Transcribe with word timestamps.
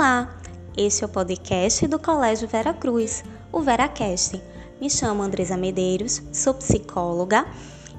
Olá, 0.00 0.34
este 0.78 1.04
é 1.04 1.06
o 1.06 1.10
podcast 1.10 1.86
do 1.86 1.98
Colégio 1.98 2.48
Vera 2.48 2.72
Cruz, 2.72 3.22
o 3.52 3.60
VeraCast. 3.60 4.42
Me 4.80 4.88
chamo 4.88 5.22
Andresa 5.22 5.58
Medeiros, 5.58 6.22
sou 6.32 6.54
psicóloga 6.54 7.46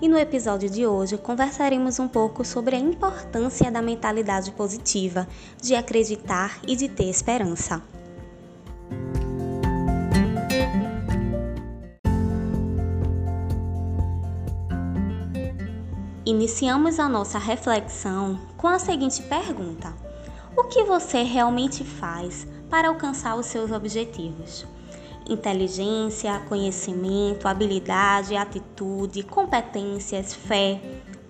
e 0.01 0.09
no 0.09 0.17
episódio 0.17 0.67
de 0.67 0.87
hoje 0.87 1.15
conversaremos 1.19 1.99
um 1.99 2.07
pouco 2.07 2.43
sobre 2.43 2.75
a 2.75 2.79
importância 2.79 3.69
da 3.69 3.83
mentalidade 3.83 4.51
positiva, 4.53 5.27
de 5.61 5.75
acreditar 5.75 6.59
e 6.67 6.75
de 6.75 6.89
ter 6.89 7.07
esperança. 7.07 7.83
Iniciamos 16.25 16.97
a 16.97 17.07
nossa 17.07 17.37
reflexão 17.37 18.39
com 18.57 18.67
a 18.67 18.79
seguinte 18.79 19.21
pergunta: 19.21 19.93
O 20.55 20.65
que 20.65 20.83
você 20.83 21.23
realmente 21.23 21.81
faz 21.83 22.45
para 22.69 22.89
alcançar 22.89 23.35
os 23.35 23.45
seus 23.45 23.71
objetivos? 23.71 24.67
Inteligência, 25.29 26.41
conhecimento, 26.49 27.47
habilidade, 27.47 28.35
atitude, 28.35 29.23
competências, 29.23 30.33
fé, 30.33 30.81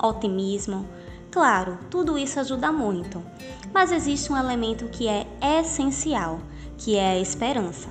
otimismo. 0.02 0.88
Claro, 1.30 1.78
tudo 1.90 2.18
isso 2.18 2.40
ajuda 2.40 2.72
muito, 2.72 3.24
mas 3.72 3.92
existe 3.92 4.34
um 4.34 4.38
elemento 4.38 4.88
que 4.88 5.08
é 5.08 5.28
essencial, 5.60 6.40
que 6.78 6.98
é 6.98 7.12
a 7.12 7.20
esperança. 7.20 7.90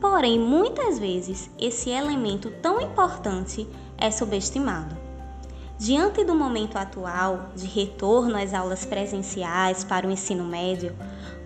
Porém, 0.00 0.40
muitas 0.40 0.98
vezes 0.98 1.48
esse 1.56 1.88
elemento 1.88 2.50
tão 2.60 2.80
importante 2.80 3.66
é 3.96 4.10
subestimado. 4.10 5.03
Diante 5.84 6.24
do 6.24 6.34
momento 6.34 6.78
atual 6.78 7.50
de 7.54 7.66
retorno 7.66 8.38
às 8.38 8.54
aulas 8.54 8.86
presenciais 8.86 9.84
para 9.84 10.06
o 10.06 10.10
ensino 10.10 10.42
médio, 10.42 10.96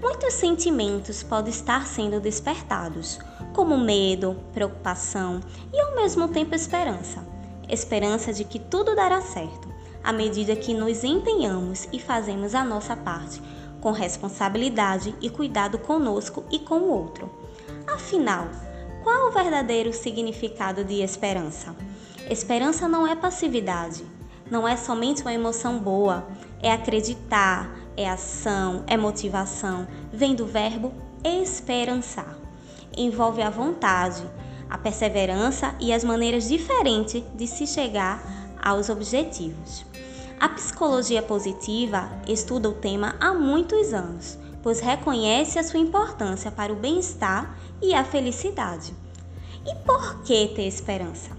muitos 0.01 0.33
sentimentos 0.34 1.25
podem 1.25 1.50
estar 1.50 1.84
sendo 1.89 2.20
despertados, 2.20 3.19
como 3.53 3.77
medo, 3.77 4.36
preocupação 4.53 5.41
e 5.75 5.80
ao 5.80 5.97
mesmo 5.97 6.28
tempo 6.28 6.55
esperança. 6.55 7.27
Esperança 7.69 8.33
de 8.33 8.45
que 8.45 8.61
tudo 8.61 8.95
dará 8.95 9.20
certo, 9.20 9.69
à 10.05 10.12
medida 10.12 10.55
que 10.55 10.73
nos 10.73 11.02
empenhamos 11.02 11.89
e 11.92 11.98
fazemos 11.98 12.55
a 12.55 12.62
nossa 12.62 12.95
parte, 12.95 13.42
com 13.80 13.91
responsabilidade 13.91 15.17
e 15.20 15.28
cuidado 15.28 15.80
conosco 15.80 16.45
e 16.48 16.61
com 16.61 16.77
o 16.77 16.91
outro. 16.92 17.28
Afinal, 17.89 18.47
qual 19.02 19.30
o 19.30 19.33
verdadeiro 19.33 19.92
significado 19.92 20.84
de 20.84 21.02
esperança? 21.02 21.75
Esperança 22.30 22.86
não 22.86 23.05
é 23.05 23.17
passividade 23.17 24.17
não 24.51 24.67
é 24.67 24.77
somente 24.77 25.23
uma 25.23 25.33
emoção 25.33 25.79
boa, 25.79 26.27
é 26.63 26.73
acreditar, 26.73 27.71
é 27.97 28.09
ação, 28.09 28.85
é 28.87 28.97
motivação. 28.97 29.87
Vem 30.13 30.35
do 30.35 30.47
verbo 30.47 30.93
esperançar. 31.25 32.37
Envolve 32.97 33.43
a 33.43 33.51
vontade, 33.51 34.23
a 34.69 34.79
perseverança 34.79 35.75
e 35.81 35.93
as 35.93 36.05
maneiras 36.05 36.49
diferentes 36.49 37.23
de 37.35 37.47
se 37.47 37.67
chegar 37.67 38.23
aos 38.63 38.89
objetivos. 38.89 39.85
A 40.41 40.49
psicologia 40.49 41.23
positiva 41.23 42.09
estuda 42.27 42.69
o 42.69 42.75
tema 42.75 43.17
há 43.21 43.35
muitos 43.35 43.93
anos, 43.93 44.39
pois 44.63 44.81
reconhece 44.81 45.59
a 45.59 45.65
sua 45.65 45.81
importância 45.81 46.51
para 46.51 46.73
o 46.73 46.77
bem-estar 46.77 47.59
e 47.83 47.93
a 47.95 48.05
felicidade. 48.05 48.95
E 49.67 49.75
por 49.85 50.23
que 50.23 50.49
ter 50.49 50.67
esperança? 50.67 51.38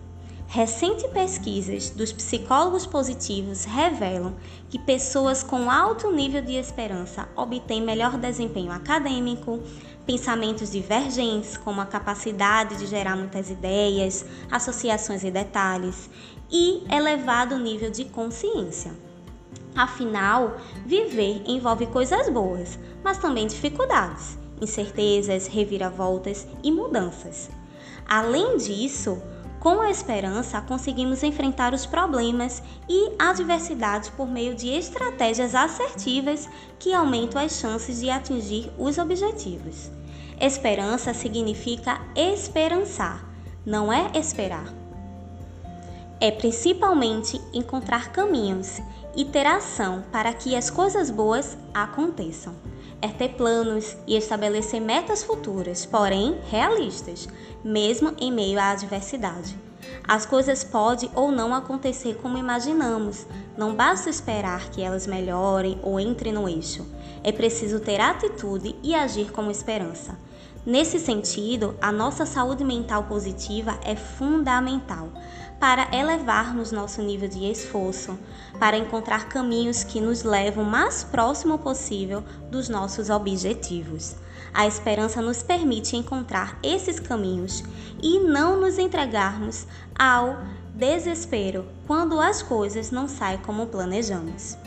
Recentes 0.52 1.06
pesquisas 1.12 1.92
dos 1.92 2.12
psicólogos 2.12 2.84
positivos 2.84 3.66
revelam 3.66 4.34
que 4.68 4.80
pessoas 4.80 5.44
com 5.44 5.70
alto 5.70 6.12
nível 6.12 6.42
de 6.42 6.54
esperança 6.54 7.30
obtêm 7.36 7.80
melhor 7.80 8.18
desempenho 8.18 8.72
acadêmico, 8.72 9.62
pensamentos 10.08 10.72
divergentes, 10.72 11.56
como 11.56 11.82
a 11.82 11.86
capacidade 11.86 12.78
de 12.78 12.88
gerar 12.88 13.16
muitas 13.16 13.52
ideias, 13.52 14.26
associações 14.50 15.24
e 15.24 15.30
detalhes, 15.30 16.10
e 16.52 16.84
elevado 16.92 17.56
nível 17.60 17.92
de 17.92 18.06
consciência. 18.06 18.92
Afinal, 19.76 20.58
viver 20.84 21.44
envolve 21.46 21.86
coisas 21.86 22.28
boas, 22.28 22.80
mas 23.04 23.20
também 23.20 23.46
dificuldades, 23.46 24.36
incertezas, 24.60 25.46
reviravoltas 25.46 26.48
e 26.64 26.72
mudanças. 26.72 27.52
Além 28.08 28.58
disso, 28.58 29.22
com 29.60 29.82
a 29.82 29.90
esperança, 29.90 30.62
conseguimos 30.62 31.22
enfrentar 31.22 31.74
os 31.74 31.86
problemas 31.86 32.64
e 32.88 33.12
adversidades 33.20 34.10
por 34.10 34.28
meio 34.28 34.56
de 34.56 34.70
estratégias 34.70 35.54
assertivas 35.54 36.48
que 36.80 36.94
aumentam 36.94 37.42
as 37.42 37.60
chances 37.60 38.00
de 38.00 38.10
atingir 38.10 38.72
os 38.78 38.98
objetivos. 38.98 39.92
Esperança 40.40 41.14
significa 41.14 42.00
esperançar, 42.16 43.26
não 43.66 43.92
é 43.92 44.10
esperar. 44.18 44.74
É 46.22 46.32
principalmente 46.32 47.42
encontrar 47.54 48.12
caminhos 48.12 48.82
e 49.16 49.26
ter 49.26 49.46
ação 49.46 50.04
para 50.12 50.34
que 50.34 50.56
as 50.56 50.70
coisas 50.70 51.12
boas 51.12 51.58
aconteçam 51.74 52.56
é 53.02 53.08
ter 53.08 53.30
planos 53.30 53.96
e 54.06 54.16
estabelecer 54.16 54.82
metas 54.82 55.24
futuras, 55.24 55.86
porém 55.86 56.38
realistas, 56.50 57.28
mesmo 57.64 58.14
em 58.20 58.32
meio 58.32 58.60
à 58.60 58.72
adversidade. 58.72 59.58
As 60.08 60.26
coisas 60.26 60.64
podem 60.64 61.10
ou 61.16 61.32
não 61.32 61.54
acontecer 61.54 62.16
como 62.16 62.38
imaginamos, 62.38 63.26
não 63.58 63.76
basta 63.76 64.10
esperar 64.10 64.70
que 64.70 64.82
elas 64.82 65.08
melhorem 65.08 65.80
ou 65.84 66.00
entrem 66.00 66.34
no 66.34 66.48
eixo. 66.48 66.86
É 67.24 67.32
preciso 67.32 67.80
ter 67.80 68.02
atitude 68.02 68.76
e 68.82 68.96
agir 68.96 69.32
com 69.32 69.50
esperança. 69.52 70.18
Nesse 70.66 71.00
sentido, 71.00 71.76
a 71.82 71.92
nossa 71.92 72.26
saúde 72.26 72.64
mental 72.64 73.04
positiva 73.04 73.80
é 73.84 73.96
fundamental 73.96 75.10
para 75.60 75.94
elevarmos 75.96 76.72
nosso 76.72 77.02
nível 77.02 77.28
de 77.28 77.50
esforço, 77.50 78.18
para 78.60 78.78
encontrar 78.78 79.30
caminhos 79.30 79.84
que 79.84 80.02
nos 80.02 80.24
levam 80.24 80.64
mais 80.64 81.04
próximo 81.04 81.58
possível 81.58 82.24
dos 82.52 82.70
nossos 82.70 83.10
objetivos. 83.10 84.16
A 84.54 84.68
esperança 84.68 85.22
nos 85.22 85.44
permite 85.44 85.96
encontrar 85.96 86.58
esses 86.64 87.00
caminhos 87.00 87.64
e 88.02 88.20
não 88.20 88.60
nos 88.60 88.78
entregarmos 88.78 89.66
ao 89.98 90.38
desespero 90.74 91.66
quando 91.86 92.20
as 92.20 92.42
coisas 92.42 92.90
não 92.92 93.08
saem 93.08 93.38
como 93.40 93.68
planejamos. 93.68 94.58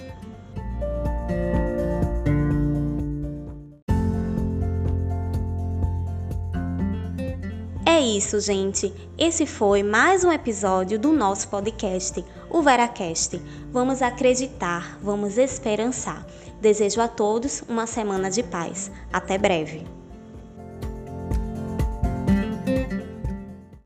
Isso, 8.03 8.41
gente. 8.41 8.93
Esse 9.17 9.47
foi 9.47 9.83
mais 9.83 10.25
um 10.25 10.33
episódio 10.33 10.99
do 10.99 11.13
nosso 11.13 11.49
podcast, 11.49 12.25
o 12.51 12.61
Veracast. 12.61 13.41
Vamos 13.71 14.03
acreditar, 14.03 14.99
vamos 15.01 15.39
esperançar. 15.39 16.27
Desejo 16.61 17.01
a 17.01 17.09
todos 17.09 17.63
uma 17.69 17.87
semana 17.87 18.29
de 18.29 18.43
paz. 18.43 18.91
Até 19.13 19.39
breve. 19.39 20.02